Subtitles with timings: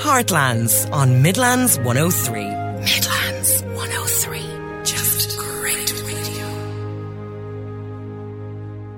[0.00, 2.44] Heartlands on Midlands 103.
[2.44, 4.40] Midlands 103.
[4.82, 6.46] Just great radio.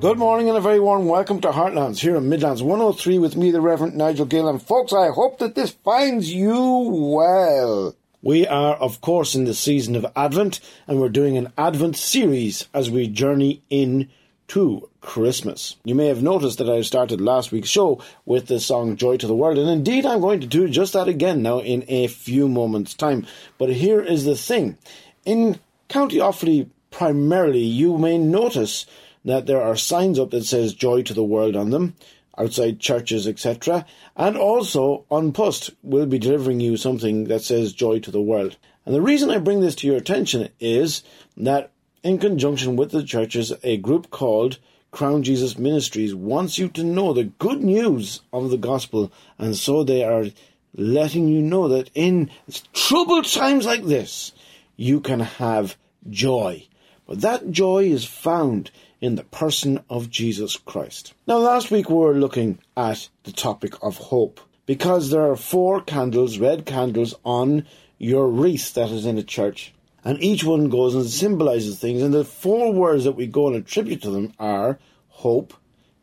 [0.00, 3.50] Good morning and a very warm welcome to Heartlands here in Midlands 103 with me,
[3.50, 4.48] the Reverend Nigel Gill.
[4.48, 6.56] And folks, I hope that this finds you
[6.92, 7.96] well.
[8.22, 12.68] We are, of course, in the season of Advent, and we're doing an Advent series
[12.72, 14.08] as we journey in
[14.48, 15.76] to Christmas.
[15.84, 19.26] You may have noticed that I started last week's show with the song Joy to
[19.26, 22.48] the World, and indeed I'm going to do just that again now in a few
[22.48, 23.26] moments' time.
[23.58, 24.78] But here is the thing
[25.24, 28.86] in County Offaly, primarily, you may notice
[29.24, 31.94] that there are signs up that says Joy to the World on them
[32.38, 33.84] outside churches, etc.
[34.16, 38.56] And also An Post will be delivering you something that says Joy to the World.
[38.84, 41.02] And the reason I bring this to your attention is
[41.36, 41.71] that
[42.02, 44.58] in conjunction with the churches, a group called
[44.90, 49.82] Crown Jesus Ministries wants you to know the good news of the gospel, and so
[49.82, 50.26] they are
[50.74, 52.30] letting you know that in
[52.72, 54.32] troubled times like this,
[54.76, 55.76] you can have
[56.10, 56.66] joy.
[57.06, 61.14] But that joy is found in the person of Jesus Christ.
[61.26, 65.80] Now, last week we were looking at the topic of hope because there are four
[65.80, 67.66] candles, red candles, on
[67.98, 69.72] your wreath that is in a church.
[70.04, 72.02] And each one goes and symbolizes things.
[72.02, 74.78] And the four words that we go and attribute to them are
[75.08, 75.54] hope,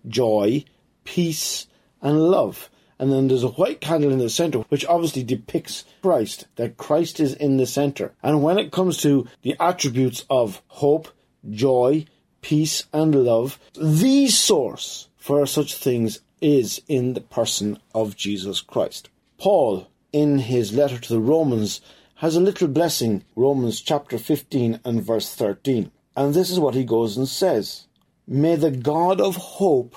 [0.08, 0.64] joy,
[1.04, 1.68] peace,
[2.02, 2.70] and love.
[2.98, 7.20] And then there's a white candle in the center, which obviously depicts Christ, that Christ
[7.20, 8.14] is in the center.
[8.22, 11.08] And when it comes to the attributes of hope,
[11.50, 12.06] joy,
[12.42, 19.10] peace, and love, the source for such things is in the person of Jesus Christ.
[19.38, 21.82] Paul, in his letter to the Romans,
[22.20, 25.90] has a little blessing, Romans chapter 15 and verse 13.
[26.18, 27.88] And this is what he goes and says
[28.28, 29.96] May the God of hope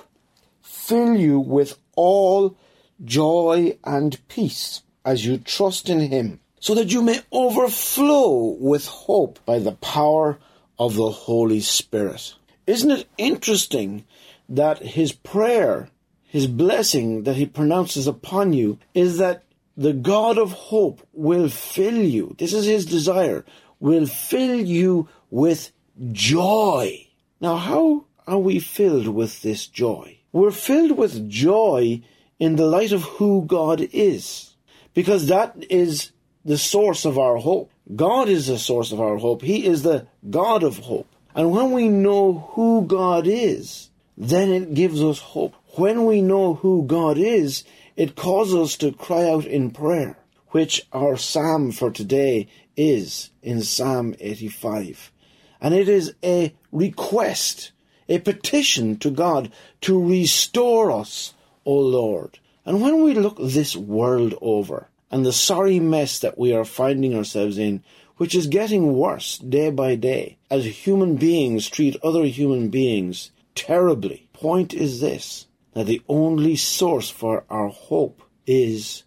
[0.60, 2.56] fill you with all
[3.04, 9.40] joy and peace as you trust in him, so that you may overflow with hope
[9.44, 10.38] by the power
[10.78, 12.34] of the Holy Spirit.
[12.68, 14.04] Isn't it interesting
[14.48, 15.88] that his prayer,
[16.22, 19.42] his blessing that he pronounces upon you, is that
[19.76, 22.34] the God of hope will fill you.
[22.38, 23.44] This is his desire,
[23.80, 25.72] will fill you with
[26.12, 27.06] joy.
[27.40, 30.18] Now, how are we filled with this joy?
[30.32, 32.02] We're filled with joy
[32.38, 34.54] in the light of who God is,
[34.94, 36.12] because that is
[36.44, 37.70] the source of our hope.
[37.94, 39.42] God is the source of our hope.
[39.42, 41.08] He is the God of hope.
[41.34, 45.54] And when we know who God is, then it gives us hope.
[45.76, 47.64] When we know who God is,
[47.96, 53.62] it causes us to cry out in prayer, which our psalm for today is in
[53.62, 55.12] Psalm 85.
[55.60, 57.72] And it is a request,
[58.08, 59.52] a petition to God
[59.82, 62.38] to restore us, O Lord.
[62.64, 67.14] And when we look this world over and the sorry mess that we are finding
[67.14, 67.82] ourselves in,
[68.16, 74.28] which is getting worse day by day, as human beings treat other human beings terribly,
[74.32, 79.04] point is this that the only source for our hope is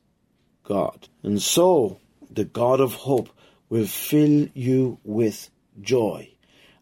[0.64, 1.08] God.
[1.24, 2.00] And so,
[2.30, 3.30] the God of hope
[3.70, 5.50] will fill you with
[5.82, 6.30] joy.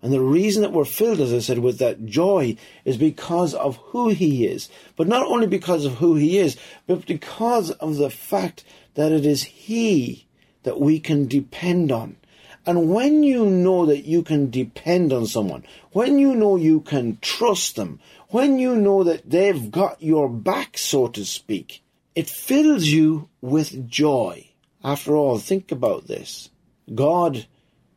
[0.01, 3.77] And the reason that we're filled, as I said, with that joy is because of
[3.77, 4.69] who He is.
[4.97, 6.57] But not only because of who He is,
[6.87, 10.27] but because of the fact that it is He
[10.63, 12.17] that we can depend on.
[12.65, 17.17] And when you know that you can depend on someone, when you know you can
[17.21, 17.99] trust them,
[18.33, 21.83] when you know that they've got your back, so to speak,
[22.15, 24.49] it fills you with joy.
[24.83, 26.49] After all, think about this.
[26.95, 27.45] God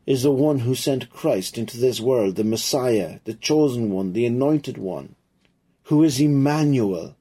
[0.05, 4.27] is the one who sent Christ into this world, the Messiah, the chosen one, the
[4.27, 5.15] anointed one,
[5.85, 7.15] who is Emmanuel,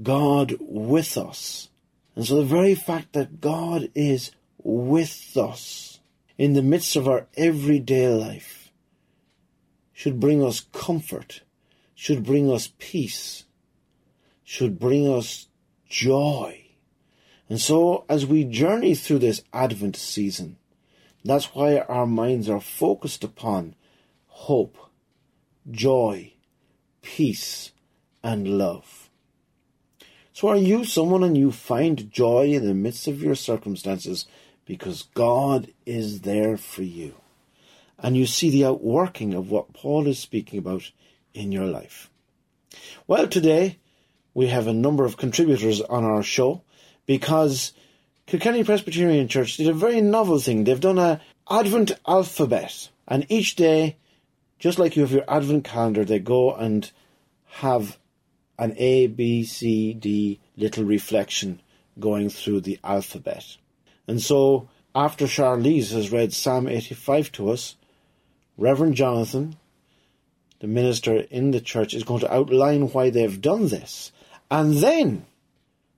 [0.00, 1.68] God with us.
[2.14, 4.30] And so the very fact that God is
[4.62, 5.98] with us
[6.38, 8.70] in the midst of our everyday life
[9.92, 11.40] should bring us comfort
[11.96, 13.44] should bring us peace,
[14.44, 15.48] should bring us
[15.88, 16.66] joy.
[17.48, 20.58] And so, as we journey through this Advent season,
[21.24, 23.74] that's why our minds are focused upon
[24.26, 24.76] hope,
[25.70, 26.34] joy,
[27.02, 27.72] peace,
[28.22, 29.08] and love.
[30.32, 34.26] So, are you someone and you find joy in the midst of your circumstances
[34.66, 37.14] because God is there for you?
[37.98, 40.90] And you see the outworking of what Paul is speaking about
[41.36, 42.10] in your life?
[43.06, 43.78] Well, today
[44.34, 46.62] we have a number of contributors on our show
[47.06, 47.72] because
[48.26, 50.64] Kilkenny Presbyterian Church did a very novel thing.
[50.64, 53.96] They've done a Advent alphabet, and each day,
[54.58, 56.90] just like you have your Advent calendar, they go and
[57.46, 57.98] have
[58.58, 61.60] an A, B, C, D little reflection
[62.00, 63.56] going through the alphabet.
[64.08, 67.76] And so, after Charlize has read Psalm 85 to us,
[68.56, 69.56] Reverend Jonathan,
[70.60, 74.12] the minister in the church, is going to outline why they've done this.
[74.50, 75.26] And then,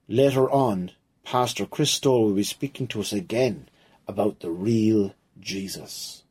[0.07, 0.91] later on,
[1.23, 3.69] Pastor Chris Stoll will be speaking to us again
[4.07, 6.23] about the real Jesus.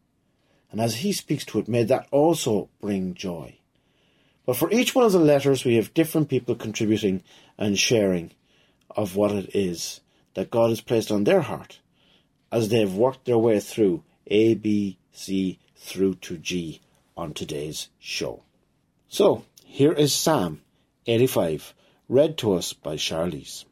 [0.70, 3.58] And as he speaks to it, may that also bring joy.
[4.44, 7.22] But for each one of the letters, we have different people contributing
[7.56, 8.32] and sharing
[8.90, 10.00] of what it is
[10.34, 11.80] that God has placed on their heart
[12.50, 16.80] as they have worked their way through A, B, C through to G
[17.18, 18.42] on today's show.
[19.08, 20.62] So, here is Psalm
[21.06, 21.74] 85,
[22.08, 23.64] read to us by Charlize.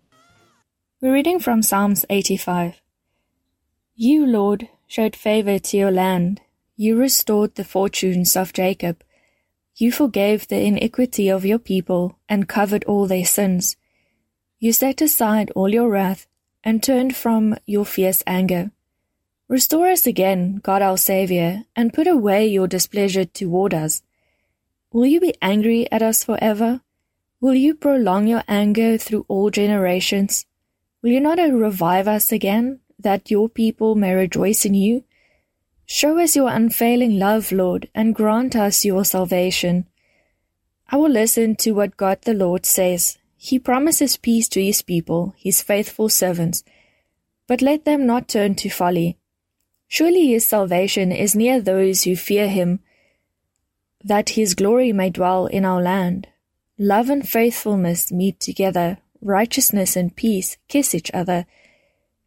[1.00, 2.82] We're reading from Psalms 85.
[3.94, 6.40] You, Lord, showed favor to your land.
[6.76, 9.02] You restored the fortunes of Jacob.
[9.76, 13.76] You forgave the iniquity of your people and covered all their sins.
[14.58, 16.26] You set aside all your wrath
[16.64, 18.72] and turned from your fierce anger.
[19.48, 24.02] Restore us again, God our Saviour, and put away your displeasure toward us.
[24.92, 26.80] Will you be angry at us forever?
[27.40, 30.46] Will you prolong your anger through all generations?
[31.00, 35.04] Will you not revive us again, that your people may rejoice in you?
[35.84, 39.86] Show us your unfailing love, Lord, and grant us your salvation.
[40.88, 43.18] I will listen to what God the Lord says.
[43.36, 46.64] He promises peace to his people, his faithful servants,
[47.46, 49.18] but let them not turn to folly.
[49.88, 52.80] Surely his salvation is near those who fear him,
[54.04, 56.28] that his glory may dwell in our land.
[56.78, 61.46] Love and faithfulness meet together, righteousness and peace kiss each other.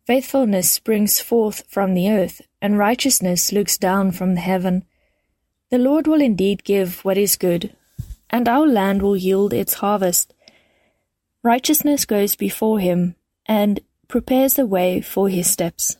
[0.06, 4.84] Faithfulness springs forth from the earth, and righteousness looks down from the heaven.
[5.70, 7.76] The Lord will indeed give what is good,
[8.30, 10.34] and our land will yield its harvest.
[11.44, 13.16] Righteousness goes before him,
[13.46, 15.99] and prepares the way for his steps.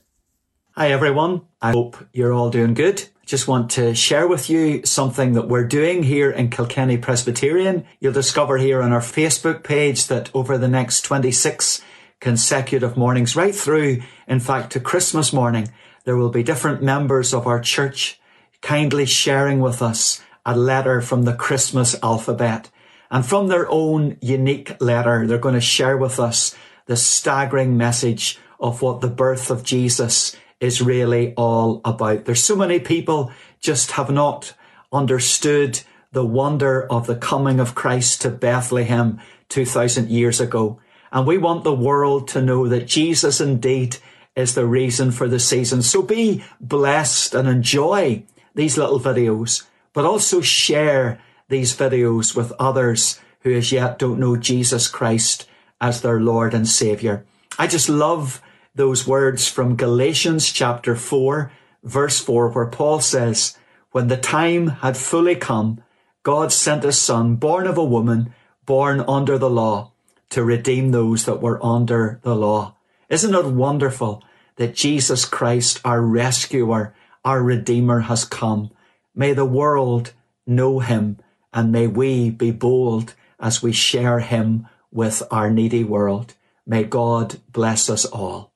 [0.80, 3.04] Hi everyone, I hope you're all doing good.
[3.26, 7.86] Just want to share with you something that we're doing here in Kilkenny Presbyterian.
[8.00, 11.82] You'll discover here on our Facebook page that over the next 26
[12.22, 15.68] consecutive mornings, right through, in fact, to Christmas morning,
[16.06, 18.18] there will be different members of our church
[18.62, 22.70] kindly sharing with us a letter from the Christmas alphabet.
[23.12, 26.56] And from their own unique letter, they're going to share with us
[26.86, 32.26] the staggering message of what the birth of Jesus is really all about.
[32.26, 34.54] There's so many people just have not
[34.92, 39.20] understood the wonder of the coming of Christ to Bethlehem
[39.50, 40.80] 2000 years ago.
[41.12, 43.98] And we want the world to know that Jesus indeed
[44.36, 45.82] is the reason for the season.
[45.82, 48.24] So be blessed and enjoy
[48.56, 49.64] these little videos,
[49.94, 55.48] but also share these videos with others who as yet don't know Jesus Christ
[55.82, 57.26] as their Lord and Savior.
[57.58, 58.42] I just love
[58.80, 61.52] those words from Galatians chapter 4,
[61.84, 63.58] verse 4, where Paul says,
[63.92, 65.84] When the time had fully come,
[66.24, 68.34] God sent a son born of a woman,
[68.66, 69.92] born under the law,
[70.30, 72.78] to redeem those that were under the law.
[73.10, 74.24] Isn't it wonderful
[74.56, 76.96] that Jesus Christ, our rescuer,
[77.26, 78.72] our redeemer has come?
[79.14, 80.14] May the world
[80.48, 81.18] know him
[81.52, 86.36] and may we be bold as we share him with our needy world.
[86.66, 88.54] May God bless us all.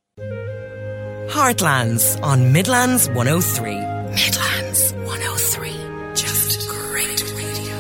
[1.34, 3.74] Heartlands on Midlands 103.
[3.74, 5.72] Midlands 103.
[6.14, 7.76] Just great radio.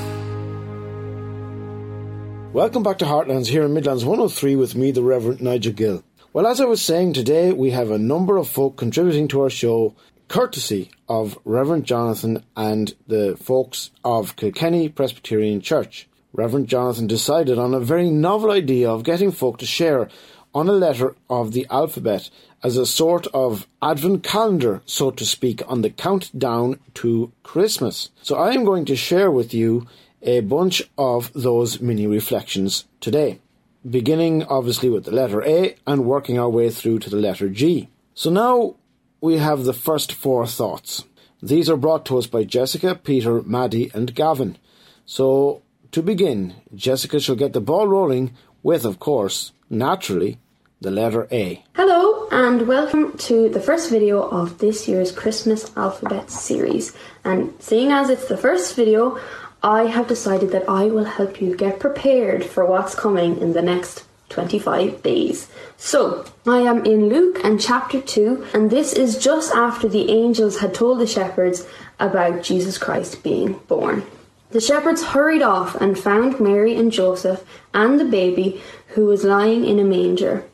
[2.52, 6.04] Welcome back to Heartlands here in Midlands 103 with me, the Reverend Nigel Gill.
[6.34, 9.52] Well, as I was saying today, we have a number of folk contributing to our
[9.52, 9.94] show,
[10.28, 16.10] courtesy of Reverend Jonathan and the folks of Kilkenny Presbyterian Church.
[16.36, 20.10] Reverend Jonathan decided on a very novel idea of getting folk to share
[20.54, 22.30] on a letter of the alphabet
[22.62, 28.10] as a sort of advent calendar, so to speak, on the countdown to Christmas.
[28.22, 29.88] So I am going to share with you
[30.22, 33.40] a bunch of those mini reflections today,
[33.90, 37.90] beginning obviously with the letter A and working our way through to the letter G.
[38.14, 38.76] So now
[39.20, 41.04] we have the first four thoughts.
[41.42, 44.58] These are brought to us by Jessica, Peter, Maddie, and Gavin.
[45.06, 50.40] So to begin, Jessica shall get the ball rolling with, of course, naturally,
[50.84, 51.64] the letter A.
[51.76, 56.92] Hello and welcome to the first video of this year's Christmas alphabet series.
[57.24, 59.18] And seeing as it's the first video,
[59.64, 63.62] I have decided that I will help you get prepared for what's coming in the
[63.62, 65.48] next 25 days.
[65.78, 70.60] So, I am in Luke and chapter 2, and this is just after the angels
[70.60, 71.66] had told the shepherds
[71.98, 74.04] about Jesus Christ being born.
[74.50, 79.64] The shepherds hurried off and found Mary and Joseph and the baby who was lying
[79.64, 80.46] in a manger.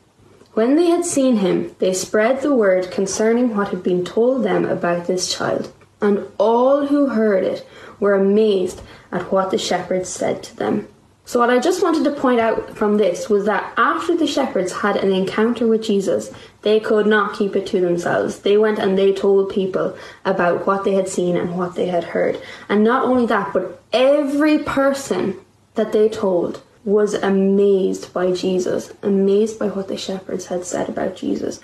[0.54, 4.64] When they had seen him, they spread the word concerning what had been told them
[4.64, 5.72] about this child.
[6.00, 7.66] And all who heard it
[8.00, 10.88] were amazed at what the shepherds said to them.
[11.24, 14.72] So, what I just wanted to point out from this was that after the shepherds
[14.72, 18.40] had an encounter with Jesus, they could not keep it to themselves.
[18.40, 22.02] They went and they told people about what they had seen and what they had
[22.02, 22.40] heard.
[22.68, 25.38] And not only that, but every person
[25.74, 31.16] that they told was amazed by Jesus, amazed by what the shepherds had said about
[31.16, 31.60] Jesus.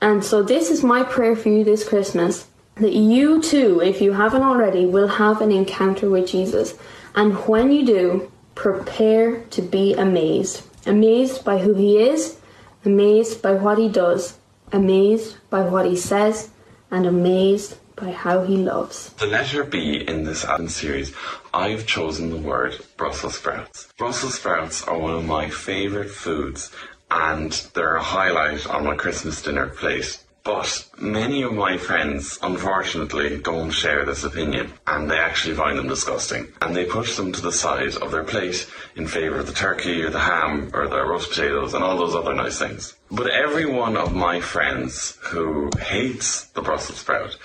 [0.00, 2.46] And so, this is my prayer for you this Christmas
[2.76, 6.74] that you too, if you haven't already, will have an encounter with Jesus.
[7.14, 10.62] And when you do, prepare to be amazed.
[10.86, 12.38] Amazed by who he is,
[12.84, 14.38] amazed by what he does,
[14.72, 16.50] amazed by what he says,
[16.90, 19.12] and amazed by how he loves.
[19.14, 21.12] The letter B in this Advent series,
[21.52, 23.92] I've chosen the word Brussels sprouts.
[23.96, 26.70] Brussels sprouts are one of my favourite foods
[27.10, 30.22] and they're a highlight on my Christmas dinner plate.
[30.44, 35.88] But many of my friends, unfortunately, don't share this opinion and they actually find them
[35.88, 36.48] disgusting.
[36.62, 40.02] And they push them to the side of their plate in favour of the turkey
[40.02, 42.94] or the ham or the roast potatoes and all those other nice things.
[43.10, 47.36] But every one of my friends who hates the Brussels sprout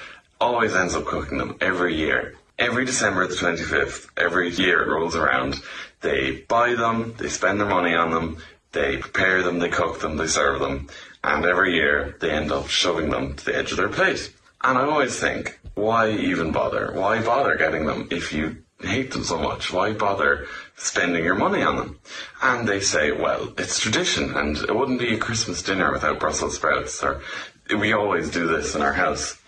[0.43, 2.35] always ends up cooking them every year.
[2.59, 5.61] Every December the 25th, every year it rolls around,
[6.01, 8.37] they buy them, they spend their money on them,
[8.73, 10.89] they prepare them, they cook them, they serve them,
[11.23, 14.33] and every year they end up shoving them to the edge of their plate.
[14.61, 16.91] And I always think, why even bother?
[16.93, 19.71] Why bother getting them if you hate them so much?
[19.71, 20.45] Why bother
[20.75, 21.99] spending your money on them?
[22.41, 26.55] And they say, well, it's tradition and it wouldn't be a Christmas dinner without Brussels
[26.55, 27.21] sprouts or
[27.79, 29.39] we always do this in our house.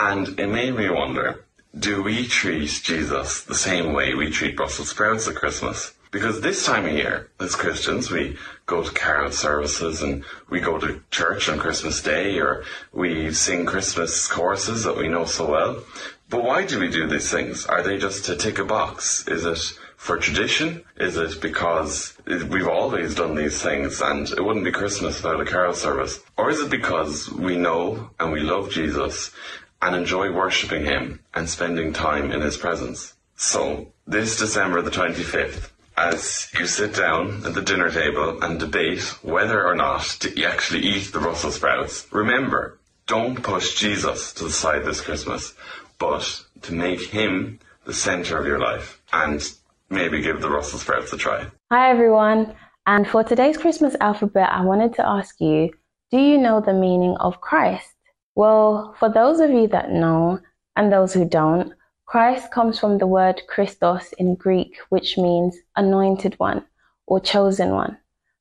[0.00, 1.44] And it made me wonder,
[1.76, 5.92] do we treat Jesus the same way we treat Brussels sprouts at Christmas?
[6.12, 8.36] Because this time of year, as Christians, we
[8.66, 13.66] go to carol services and we go to church on Christmas Day or we sing
[13.66, 15.82] Christmas choruses that we know so well.
[16.30, 17.66] But why do we do these things?
[17.66, 19.26] Are they just to tick a box?
[19.26, 19.58] Is it
[19.96, 20.84] for tradition?
[20.96, 25.44] Is it because we've always done these things and it wouldn't be Christmas without a
[25.44, 26.20] carol service?
[26.36, 29.32] Or is it because we know and we love Jesus
[29.80, 33.14] and enjoy worshipping Him and spending time in His presence?
[33.36, 39.02] So, this December the 25th, as you sit down at the dinner table and debate
[39.22, 44.50] whether or not to actually eat the Brussels sprouts, remember, don't push Jesus to the
[44.50, 45.54] side this Christmas,
[45.98, 49.42] but to make him the centre of your life and
[49.90, 51.46] maybe give the Brussels sprouts a try.
[51.70, 52.54] Hi everyone,
[52.86, 55.70] and for today's Christmas alphabet, I wanted to ask you,
[56.10, 57.94] do you know the meaning of Christ?
[58.38, 60.38] Well, for those of you that know
[60.76, 61.72] and those who don't,
[62.06, 66.64] Christ comes from the word Christos in Greek, which means anointed one
[67.08, 67.98] or chosen one.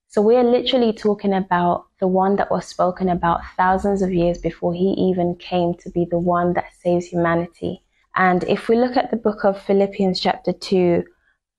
[0.07, 4.37] So we are literally talking about the one that was spoken about thousands of years
[4.37, 7.83] before he even came to be the one that saves humanity.
[8.15, 11.03] And if we look at the book of Philippians, chapter 2,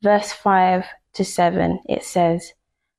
[0.05, 2.53] verse 5 to 7, it says,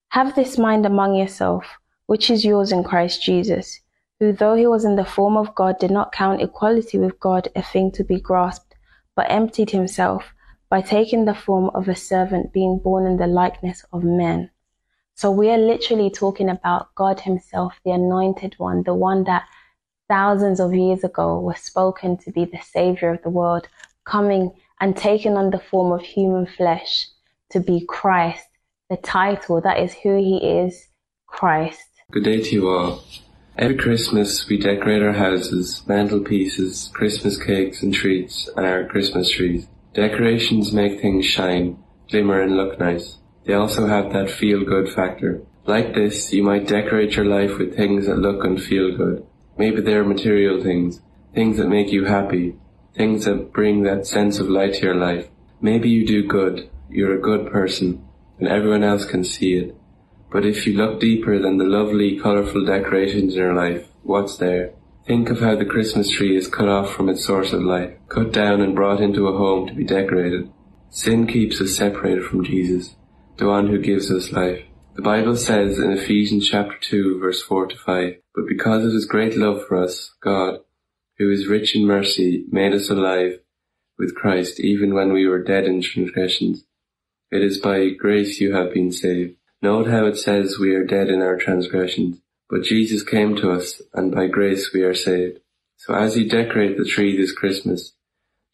[0.09, 1.63] Have this mind among yourself,
[2.07, 3.79] which is yours in Christ Jesus,
[4.19, 7.47] who, though he was in the form of God, did not count equality with God
[7.55, 8.69] a thing to be grasped
[9.19, 10.33] but emptied himself
[10.69, 14.49] by taking the form of a servant, being born in the likeness of men.
[15.15, 19.43] So we are literally talking about God Himself, the anointed one, the one that
[20.07, 23.67] thousands of years ago was spoken to be the Savior of the world,
[24.05, 27.07] coming and taking on the form of human flesh
[27.49, 28.47] to be Christ,
[28.89, 30.87] the title that is who He is,
[31.27, 31.89] Christ.
[32.11, 33.03] Good day to you all.
[33.57, 39.67] Every Christmas we decorate our houses, mantelpieces, Christmas cakes and treats, and our Christmas trees.
[39.93, 41.77] Decorations make things shine,
[42.09, 43.17] glimmer and look nice.
[43.45, 45.41] They also have that feel good factor.
[45.65, 49.25] Like this, you might decorate your life with things that look and feel good.
[49.57, 51.01] Maybe they're material things,
[51.33, 52.55] things that make you happy,
[52.95, 55.27] things that bring that sense of light to your life.
[55.59, 58.05] Maybe you do good, you're a good person,
[58.37, 59.75] and everyone else can see it.
[60.31, 64.73] But if you look deeper than the lovely, colourful decorations in your life, what's there?
[65.07, 68.31] Think of how the Christmas tree is cut off from its source of life, cut
[68.31, 70.51] down and brought into a home to be decorated.
[70.91, 72.95] Sin keeps us separated from Jesus,
[73.37, 74.61] the one who gives us life.
[74.95, 79.05] The Bible says in Ephesians chapter 2 verse 4 to 5, But because of his
[79.05, 80.59] great love for us, God,
[81.17, 83.39] who is rich in mercy, made us alive
[83.97, 86.65] with Christ even when we were dead in transgressions.
[87.31, 91.09] It is by grace you have been saved Note how it says we are dead
[91.09, 95.39] in our transgressions, but Jesus came to us and by grace we are saved.
[95.75, 97.91] So as you decorate the tree this Christmas,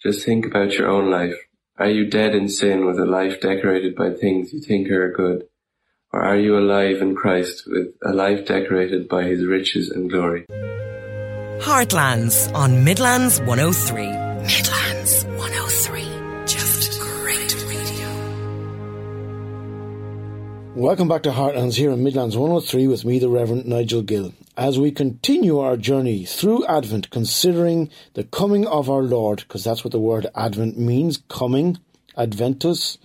[0.02, 1.36] just think about your own life.
[1.78, 5.48] Are you dead in sin with a life decorated by things you think are good?
[6.12, 10.46] Or are you alive in Christ with a life decorated by his riches and glory?
[11.60, 14.08] Heartlands on Midlands 103.
[14.08, 14.75] Midlands
[20.76, 24.78] Welcome back to Heartlands here in Midlands 103 with me, the Reverend Nigel Gill, as
[24.78, 29.94] we continue our journey through Advent, considering the coming of our Lord, because that's what
[29.94, 31.80] the word Advent means coming,
[32.18, 32.98] Adventus,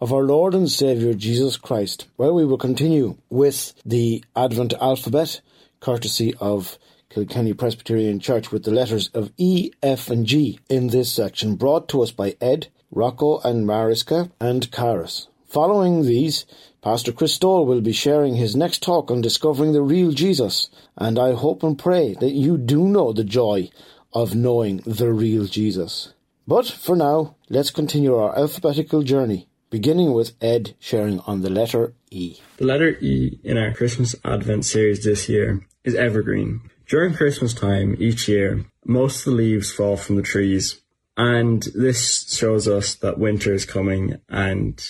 [0.00, 2.08] of our Lord and Saviour Jesus Christ.
[2.16, 5.42] Well, we will continue with the Advent alphabet,
[5.78, 6.76] courtesy of
[7.08, 11.88] Kilkenny Presbyterian Church, with the letters of E, F, and G in this section, brought
[11.90, 15.28] to us by Ed, Rocco, and Mariska, and Caris.
[15.52, 16.46] Following these,
[16.80, 21.18] Pastor Chris Stoll will be sharing his next talk on discovering the real Jesus, and
[21.18, 23.68] I hope and pray that you do know the joy
[24.14, 26.14] of knowing the real Jesus.
[26.48, 31.92] But for now, let's continue our alphabetical journey, beginning with Ed sharing on the letter
[32.10, 32.38] E.
[32.56, 36.62] The letter E in our Christmas Advent series this year is evergreen.
[36.88, 40.80] During Christmas time each year, most of the leaves fall from the trees,
[41.18, 44.82] and this shows us that winter is coming and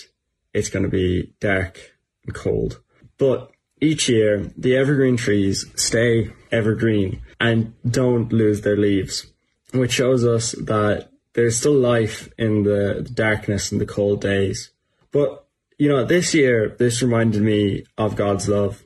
[0.53, 1.79] it's going to be dark
[2.25, 2.81] and cold.
[3.17, 9.27] But each year, the evergreen trees stay evergreen and don't lose their leaves,
[9.73, 14.71] which shows us that there's still life in the darkness and the cold days.
[15.11, 15.45] But,
[15.77, 18.83] you know, this year, this reminded me of God's love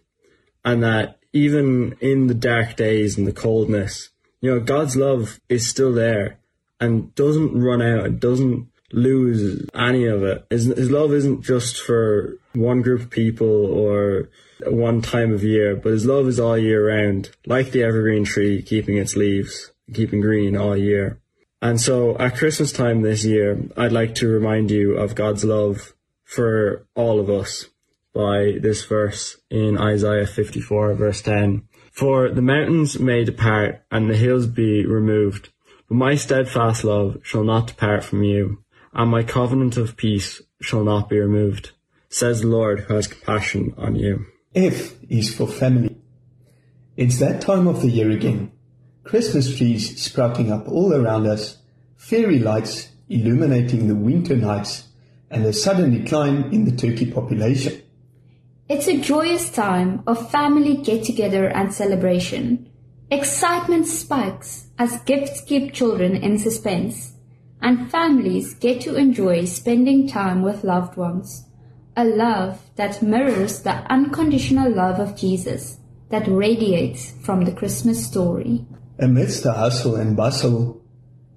[0.64, 4.10] and that even in the dark days and the coldness,
[4.42, 6.40] you know, God's love is still there
[6.80, 8.06] and doesn't run out.
[8.06, 10.46] It doesn't lose any of it.
[10.50, 14.30] His, his love isn't just for one group of people or
[14.66, 18.62] one time of year, but his love is all year round, like the evergreen tree
[18.62, 21.20] keeping its leaves, keeping green all year.
[21.62, 25.94] And so at Christmas time this year, I'd like to remind you of God's love
[26.24, 27.66] for all of us
[28.14, 31.68] by this verse in Isaiah 54 verse 10.
[31.92, 35.50] For the mountains may depart and the hills be removed,
[35.88, 38.64] but my steadfast love shall not depart from you,
[38.98, 41.72] and my covenant of peace shall not be removed,
[42.10, 44.26] says the Lord who has compassion on you.
[44.56, 45.96] If is for family.
[46.98, 48.52] It's that time of the year again.
[49.04, 51.60] Christmas trees sprouting up all around us,
[51.96, 54.88] fairy lights illuminating the winter nights,
[55.30, 57.82] and a sudden decline in the turkey population.
[58.68, 62.70] It's a joyous time of family get together and celebration.
[63.12, 67.14] Excitement spikes as gifts keep children in suspense,
[67.62, 71.46] and families get to enjoy spending time with loved ones.
[71.96, 75.78] A love that mirrors the unconditional love of Jesus
[76.10, 78.66] that radiates from the Christmas story.
[79.00, 80.82] Amidst the hustle and bustle,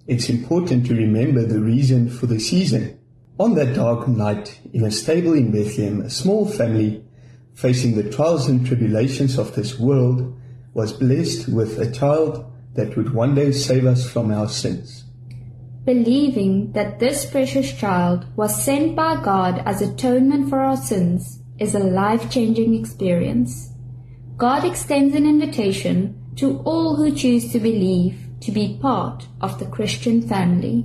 [0.06, 2.98] it's important to remember the reason for the season.
[3.38, 7.02] On that dark night, in a stable in Bethlehem, a small family,
[7.54, 10.38] facing the trials and tribulations of this world,
[10.74, 14.99] was blessed with a child that would one day save us from our sins.
[15.84, 21.74] Believing that this precious child was sent by God as atonement for our sins is
[21.74, 23.72] a life changing experience.
[24.36, 29.66] God extends an invitation to all who choose to believe to be part of the
[29.66, 30.84] Christian family.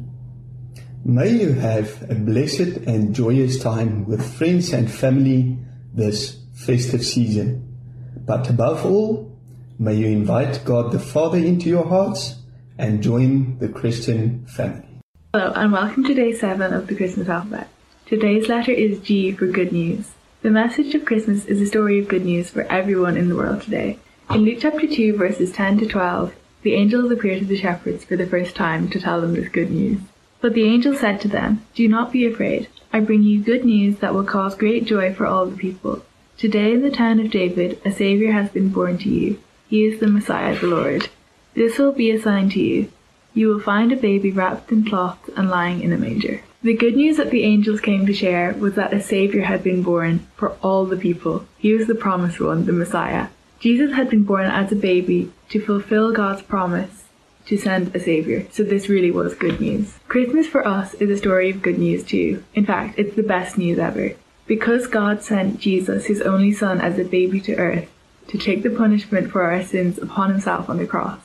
[1.04, 5.58] May you have a blessed and joyous time with friends and family
[5.94, 7.78] this festive season.
[8.26, 9.38] But above all,
[9.78, 12.36] may you invite God the Father into your hearts
[12.78, 15.02] and join the Christian family.
[15.34, 17.68] Hello, and welcome to day 7 of the Christmas alphabet.
[18.06, 20.12] Today's letter is G for good news.
[20.42, 23.62] The message of Christmas is a story of good news for everyone in the world
[23.62, 24.00] today.
[24.30, 26.34] In Luke chapter 2, verses 10 to 12,
[26.64, 29.72] the angels appear to the shepherds for the first time to tell them this good
[29.72, 30.00] news.
[30.42, 32.68] But the angel said to them, Do not be afraid.
[32.92, 36.06] I bring you good news that will cause great joy for all the people.
[36.38, 39.40] Today in the town of David, a Saviour has been born to you.
[39.68, 41.10] He is the Messiah, the Lord.
[41.56, 42.92] This will be a sign to you.
[43.34, 46.42] You will find a baby wrapped in cloths and lying in a manger.
[46.62, 49.84] The good news that the angels came to share was that a Saviour had been
[49.84, 51.46] born for all the people.
[51.58, 53.28] He was the promised one, the Messiah.
[53.60, 57.06] Jesus had been born as a baby to fulfill God's promise
[57.46, 59.98] to send a Saviour, so this really was good news.
[60.08, 62.44] Christmas for us is a story of good news too.
[62.54, 64.14] In fact, it's the best news ever.
[64.48, 67.90] Because God sent Jesus, his only Son, as a baby to earth
[68.28, 71.20] to take the punishment for our sins upon himself on the cross,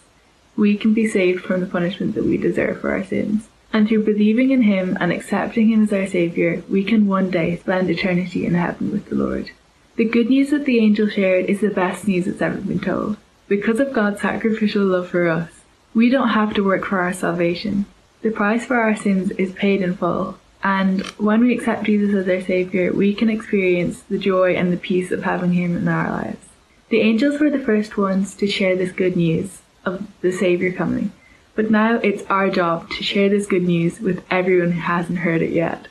[0.60, 3.48] we can be saved from the punishment that we deserve for our sins.
[3.72, 7.56] And through believing in him and accepting him as our Saviour, we can one day
[7.56, 9.52] spend eternity in heaven with the Lord.
[9.96, 13.16] The good news that the angel shared is the best news that's ever been told.
[13.48, 15.50] Because of God's sacrificial love for us,
[15.94, 17.86] we don't have to work for our salvation.
[18.20, 20.38] The price for our sins is paid in full.
[20.62, 24.76] And when we accept Jesus as our Saviour, we can experience the joy and the
[24.76, 26.46] peace of having Him in our lives.
[26.90, 31.12] The angels were the first ones to share this good news of the Saviour coming.
[31.54, 35.42] But now it's our job to share this good news with everyone who hasn't heard
[35.42, 35.88] it yet.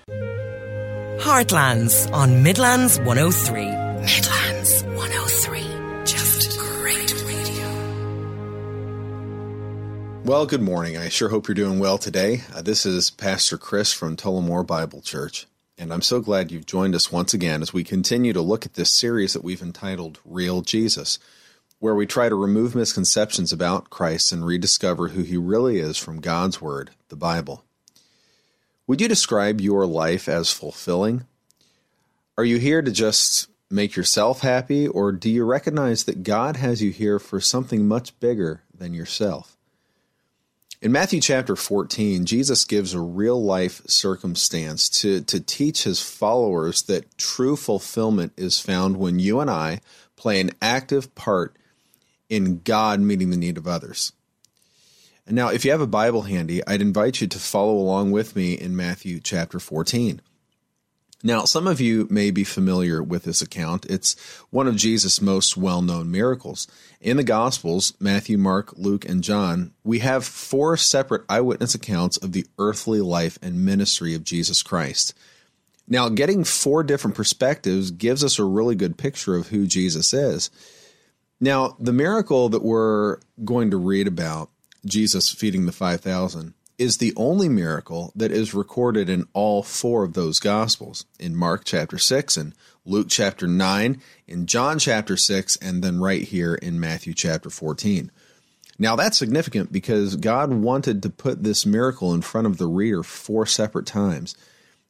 [1.20, 3.66] Heartlands on Midlands 103.
[3.66, 6.06] Midlands 103.
[6.06, 7.68] Just great radio.
[10.24, 10.96] Well, good morning.
[10.96, 12.44] I sure hope you're doing well today.
[12.56, 15.46] Uh, this is Pastor Chris from Tullamore Bible Church,
[15.78, 18.76] and I'm so glad you've joined us once again as we continue to look at
[18.76, 21.20] this series that we've entitled Real Jesus,
[21.80, 26.20] where we try to remove misconceptions about Christ and rediscover who he really is from
[26.20, 27.64] God's Word, the Bible.
[28.86, 31.26] Would you describe your life as fulfilling?
[32.38, 36.82] Are you here to just make yourself happy, or do you recognize that God has
[36.82, 39.56] you here for something much bigger than yourself?
[40.82, 46.82] In Matthew chapter 14, Jesus gives a real life circumstance to, to teach his followers
[46.84, 49.82] that true fulfillment is found when you and I
[50.16, 51.56] play an active part
[52.30, 54.14] in God meeting the need of others.
[55.26, 58.36] And now, if you have a Bible handy, I'd invite you to follow along with
[58.36, 60.22] me in Matthew chapter 14.
[61.22, 63.86] Now, some of you may be familiar with this account.
[63.88, 64.16] It's
[64.52, 66.66] one of Jesus' most well known miracles.
[67.02, 72.32] In the Gospels, Matthew, Mark, Luke, and John, we have four separate eyewitness accounts of
[72.32, 75.14] the earthly life and ministry of Jesus Christ.
[75.90, 80.50] Now, getting four different perspectives gives us a really good picture of who Jesus is.
[81.42, 84.50] Now, the miracle that we're going to read about
[84.86, 90.14] Jesus feeding the 5,000, is the only miracle that is recorded in all four of
[90.14, 95.84] those Gospels in Mark chapter 6 and Luke chapter 9, in John chapter 6, and
[95.84, 98.10] then right here in Matthew chapter 14.
[98.80, 103.04] Now that's significant because God wanted to put this miracle in front of the reader
[103.04, 104.36] four separate times.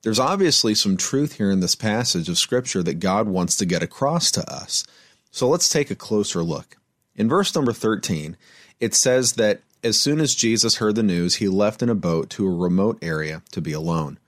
[0.03, 3.81] There's obviously some truth here in this passage of Scripture that God wants to get
[3.81, 4.85] across to us.
[5.31, 6.77] So let's take a closer look.
[7.15, 8.37] In verse number 13,
[8.79, 12.29] it says that as soon as Jesus heard the news, he left in a boat
[12.31, 14.19] to a remote area to be alone.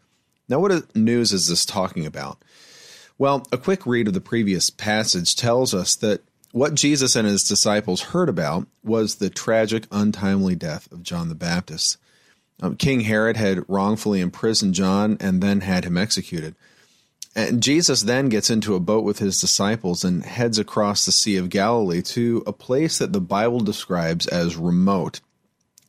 [0.48, 2.44] Now, what news is this talking about?
[3.18, 7.44] Well, a quick read of the previous passage tells us that what Jesus and his
[7.44, 11.98] disciples heard about was the tragic, untimely death of John the Baptist.
[12.62, 16.56] Um, King Herod had wrongfully imprisoned John and then had him executed.
[17.36, 21.38] And Jesus then gets into a boat with his disciples and heads across the Sea
[21.38, 25.22] of Galilee to a place that the Bible describes as remote.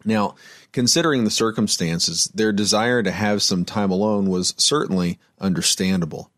[0.05, 0.37] Now,
[0.73, 6.31] considering the circumstances, their desire to have some time alone was certainly understandable.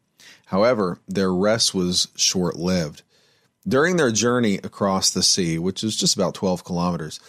[0.47, 3.03] However, their rest was short lived.
[3.67, 7.21] During their journey across the sea, which is just about 12 kilometers,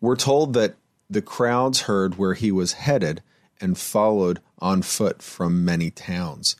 [0.00, 0.76] we're told that
[1.10, 3.22] the crowds heard where he was headed
[3.60, 6.56] and followed on foot from many towns.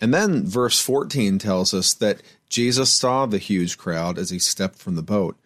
[0.00, 4.78] And then verse 14 tells us that Jesus saw the huge crowd as he stepped
[4.78, 5.36] from the boat.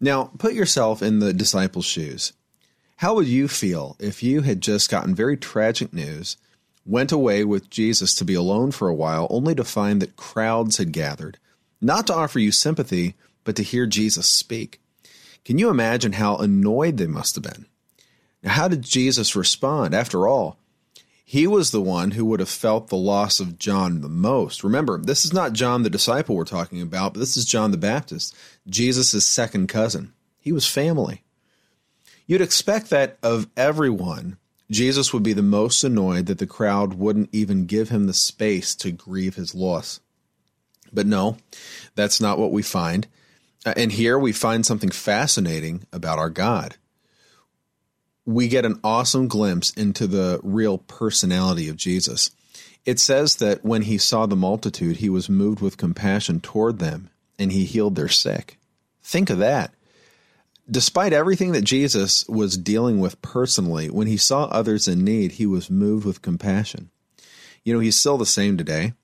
[0.00, 2.32] Now, put yourself in the disciples' shoes.
[2.96, 6.36] How would you feel if you had just gotten very tragic news,
[6.84, 10.78] went away with Jesus to be alone for a while, only to find that crowds
[10.78, 11.38] had gathered,
[11.80, 14.80] not to offer you sympathy, but to hear Jesus speak?
[15.44, 17.66] Can you imagine how annoyed they must have been?
[18.42, 19.94] Now, how did Jesus respond?
[19.94, 20.58] After all,
[21.32, 24.62] he was the one who would have felt the loss of John the most.
[24.62, 27.78] Remember, this is not John the disciple we're talking about, but this is John the
[27.78, 28.36] Baptist,
[28.68, 30.12] Jesus' second cousin.
[30.38, 31.22] He was family.
[32.26, 34.36] You'd expect that of everyone,
[34.70, 38.74] Jesus would be the most annoyed that the crowd wouldn't even give him the space
[38.74, 40.00] to grieve his loss.
[40.92, 41.38] But no,
[41.94, 43.06] that's not what we find.
[43.64, 46.76] Uh, and here we find something fascinating about our God.
[48.24, 52.30] We get an awesome glimpse into the real personality of Jesus.
[52.84, 57.10] It says that when he saw the multitude, he was moved with compassion toward them
[57.38, 58.58] and he healed their sick.
[59.02, 59.74] Think of that
[60.70, 65.46] despite everything that Jesus was dealing with personally, when he saw others in need, he
[65.46, 66.90] was moved with compassion.
[67.64, 68.94] You know, he's still the same today.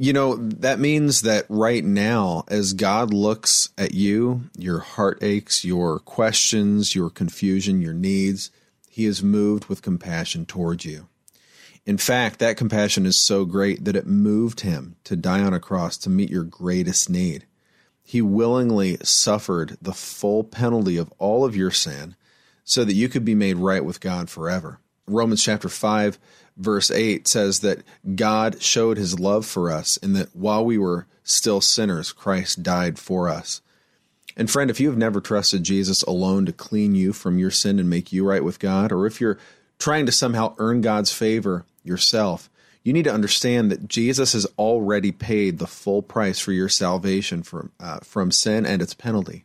[0.00, 5.98] You know, that means that right now, as God looks at you, your heartaches, your
[5.98, 8.52] questions, your confusion, your needs,
[8.88, 11.08] he is moved with compassion towards you.
[11.84, 15.58] In fact, that compassion is so great that it moved him to die on a
[15.58, 17.46] cross to meet your greatest need.
[18.00, 22.14] He willingly suffered the full penalty of all of your sin
[22.62, 24.78] so that you could be made right with God forever.
[25.08, 26.18] Romans chapter 5
[26.58, 27.82] verse 8 says that
[28.14, 32.98] God showed his love for us in that while we were still sinners, Christ died
[32.98, 33.62] for us.
[34.36, 37.78] And friend, if you have never trusted Jesus alone to clean you from your sin
[37.78, 39.38] and make you right with God, or if you're
[39.78, 42.50] trying to somehow earn God's favor yourself.
[42.82, 47.42] You need to understand that Jesus has already paid the full price for your salvation
[47.42, 49.44] from, uh, from sin and its penalty.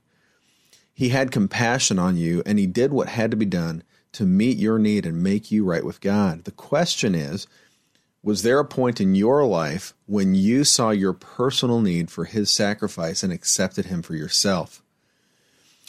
[0.94, 4.58] He had compassion on you, and he did what had to be done to meet
[4.58, 6.46] your need and make you right with God.
[6.46, 7.48] The question is
[8.24, 12.50] Was there a point in your life when you saw your personal need for his
[12.50, 14.82] sacrifice and accepted him for yourself?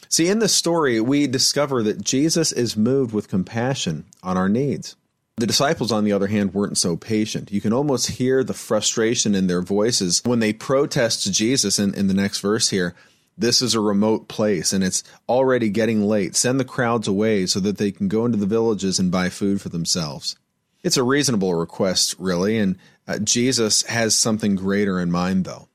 [0.08, 4.96] See, in this story, we discover that Jesus is moved with compassion on our needs.
[5.36, 7.50] The disciples, on the other hand, weren't so patient.
[7.50, 11.92] You can almost hear the frustration in their voices when they protest to Jesus in,
[11.94, 12.94] in the next verse here.
[13.36, 16.36] This is a remote place and it's already getting late.
[16.36, 19.60] Send the crowds away so that they can go into the villages and buy food
[19.60, 20.36] for themselves.
[20.82, 22.76] It's a reasonable request, really, and
[23.08, 25.68] uh, Jesus has something greater in mind, though.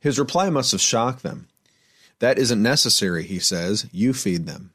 [0.00, 1.48] His reply must have shocked them.
[2.18, 3.86] That isn't necessary, he says.
[3.92, 4.72] You feed them.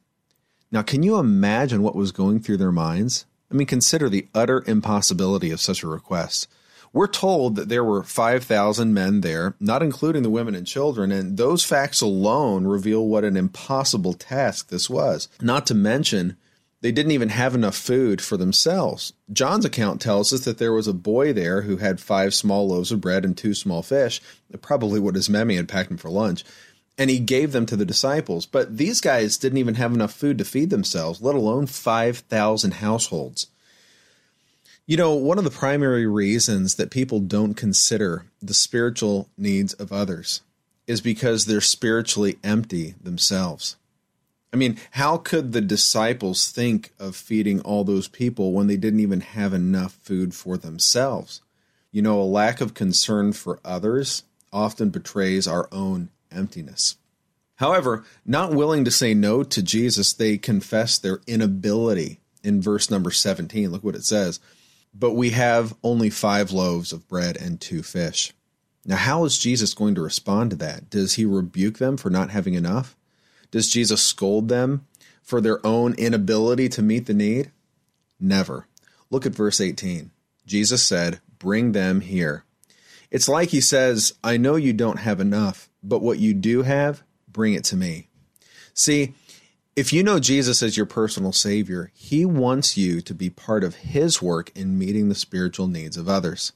[0.71, 3.25] Now, can you imagine what was going through their minds?
[3.51, 6.47] I mean, consider the utter impossibility of such a request.
[6.91, 11.37] We're told that there were 5,000 men there, not including the women and children, and
[11.37, 15.27] those facts alone reveal what an impossible task this was.
[15.41, 16.35] Not to mention,
[16.81, 19.13] they didn't even have enough food for themselves.
[19.31, 22.91] John's account tells us that there was a boy there who had five small loaves
[22.91, 24.21] of bread and two small fish,
[24.61, 26.45] probably what his mammy had packed him for lunch,
[26.97, 28.45] and he gave them to the disciples.
[28.45, 33.47] But these guys didn't even have enough food to feed themselves, let alone 5,000 households.
[34.89, 39.93] You know, one of the primary reasons that people don't consider the spiritual needs of
[39.93, 40.41] others
[40.87, 43.75] is because they're spiritually empty themselves.
[44.51, 49.01] I mean, how could the disciples think of feeding all those people when they didn't
[49.01, 51.43] even have enough food for themselves?
[51.91, 56.97] You know, a lack of concern for others often betrays our own emptiness.
[57.57, 63.11] However, not willing to say no to Jesus, they confess their inability in verse number
[63.11, 63.71] 17.
[63.71, 64.39] Look what it says
[64.93, 68.33] but we have only five loaves of bread and two fish.
[68.85, 70.89] Now, how is Jesus going to respond to that?
[70.89, 72.95] Does he rebuke them for not having enough?
[73.51, 74.85] Does Jesus scold them
[75.21, 77.51] for their own inability to meet the need?
[78.19, 78.67] Never.
[79.09, 80.11] Look at verse 18.
[80.45, 82.43] Jesus said, Bring them here.
[83.11, 87.03] It's like he says, I know you don't have enough, but what you do have,
[87.27, 88.07] bring it to me.
[88.73, 89.13] See,
[89.79, 93.75] if you know Jesus as your personal Savior, He wants you to be part of
[93.75, 96.51] His work in meeting the spiritual needs of others.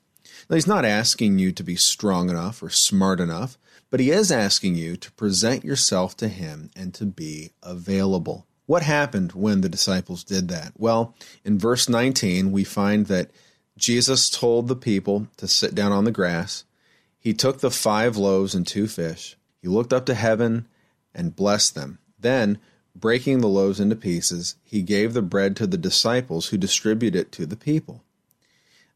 [0.50, 3.58] Now, He's not asking you to be strong enough or smart enough,
[3.90, 8.46] but He is asking you to present yourself to Him and to be available.
[8.66, 10.74] What happened when the disciples did that?
[10.78, 13.32] Well, in verse 19, we find that
[13.78, 16.66] Jesus told the people to sit down on the grass.
[17.20, 19.38] He took the five loaves and two fish.
[19.62, 20.68] He looked up to heaven
[21.16, 22.00] and blessed them.
[22.20, 22.60] Then,
[22.96, 27.32] Breaking the loaves into pieces, he gave the bread to the disciples who distributed it
[27.34, 28.04] to the people.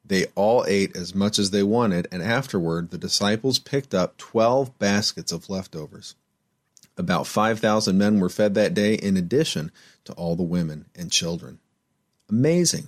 [0.05, 4.77] They all ate as much as they wanted, and afterward the disciples picked up twelve
[4.79, 6.15] baskets of leftovers.
[6.97, 9.71] About 5,000 men were fed that day, in addition
[10.05, 11.59] to all the women and children.
[12.29, 12.87] Amazing.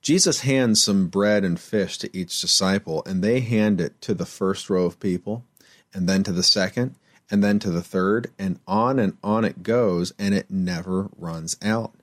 [0.00, 4.26] Jesus hands some bread and fish to each disciple, and they hand it to the
[4.26, 5.44] first row of people,
[5.92, 6.94] and then to the second,
[7.30, 11.56] and then to the third, and on and on it goes, and it never runs
[11.62, 11.94] out.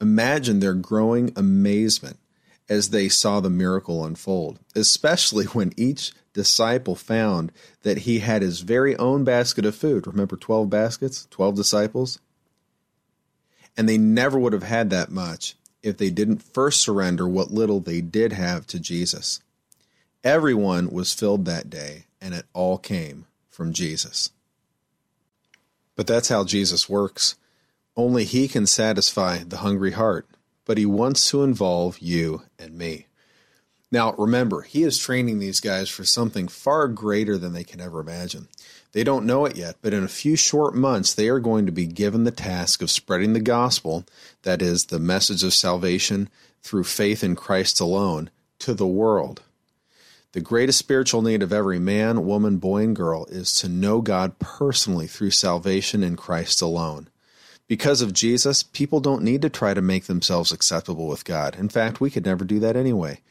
[0.00, 2.18] Imagine their growing amazement
[2.68, 8.60] as they saw the miracle unfold, especially when each disciple found that he had his
[8.60, 10.06] very own basket of food.
[10.06, 12.18] Remember 12 baskets, 12 disciples?
[13.76, 17.80] And they never would have had that much if they didn't first surrender what little
[17.80, 19.40] they did have to Jesus.
[20.22, 24.30] Everyone was filled that day, and it all came from Jesus.
[26.00, 27.34] But that's how Jesus works.
[27.94, 30.26] Only He can satisfy the hungry heart,
[30.64, 33.08] but He wants to involve you and me.
[33.92, 38.00] Now, remember, He is training these guys for something far greater than they can ever
[38.00, 38.48] imagine.
[38.92, 41.70] They don't know it yet, but in a few short months, they are going to
[41.70, 44.06] be given the task of spreading the gospel,
[44.40, 46.30] that is, the message of salvation
[46.62, 49.42] through faith in Christ alone, to the world.
[50.32, 54.38] The greatest spiritual need of every man, woman, boy, and girl is to know God
[54.38, 57.08] personally through salvation in Christ alone.
[57.66, 61.56] Because of Jesus, people don't need to try to make themselves acceptable with God.
[61.56, 63.22] In fact, we could never do that anyway.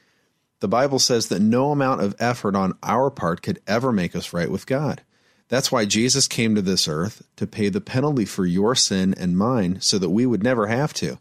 [0.59, 4.33] The Bible says that no amount of effort on our part could ever make us
[4.33, 5.01] right with God.
[5.47, 9.37] That's why Jesus came to this earth to pay the penalty for your sin and
[9.37, 11.17] mine so that we would never have to.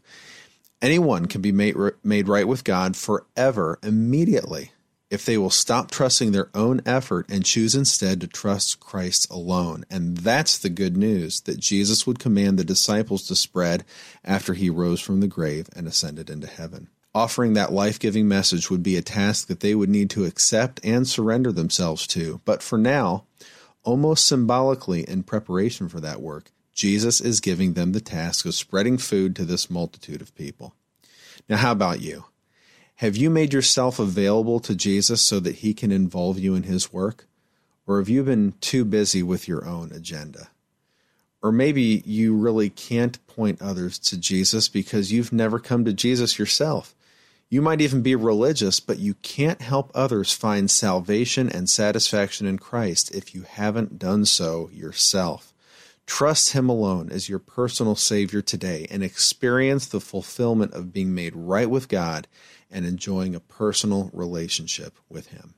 [0.81, 4.73] Anyone can be made, right with God forever immediately
[5.09, 9.83] if they will stop trusting their own effort and choose instead to trust Christ alone.
[9.89, 13.83] And that's the good news that Jesus would command the disciples to spread
[14.23, 16.89] after he rose from the grave and ascended into heaven.
[17.15, 20.79] Offering that life giving message would be a task that they would need to accept
[20.83, 22.39] and surrender themselves to.
[22.45, 23.25] But for now,
[23.83, 28.99] almost symbolically in preparation for that work, Jesus is giving them the task of spreading
[28.99, 30.75] food to this multitude of people.
[31.49, 32.25] Now, how about you?
[32.99, 36.91] Have you made yourself available to Jesus so that he can involve you in his
[36.91, 37.27] work?
[37.87, 40.49] Or have you been too busy with your own agenda?
[41.41, 46.37] Or maybe you really can't point others to Jesus because you've never come to Jesus
[46.37, 46.93] yourself.
[47.49, 52.59] You might even be religious, but you can't help others find salvation and satisfaction in
[52.59, 55.53] Christ if you haven't done so yourself.
[56.05, 61.33] Trust Him alone as your personal Savior today and experience the fulfillment of being made
[61.33, 62.27] right with God
[62.71, 65.55] and enjoying a personal relationship with Him.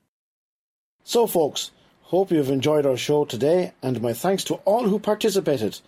[1.04, 1.72] So, folks,
[2.04, 5.80] hope you've enjoyed our show today, and my thanks to all who participated.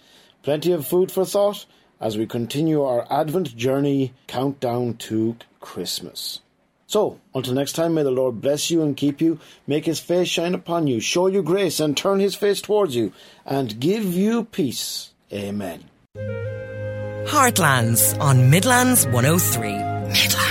[0.42, 1.66] Plenty of food for thought
[2.02, 6.42] as we continue our Advent journey countdown to Christmas.
[6.86, 10.28] So, until next time, may the Lord bless you and keep you, make his face
[10.28, 13.14] shine upon you, show you grace and turn his face towards you,
[13.46, 15.12] and give you peace.
[15.32, 15.86] Amen.
[17.26, 19.72] Heartlands on Midlands 103.
[19.72, 20.43] Midlands.